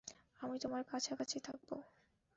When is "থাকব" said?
1.39-1.69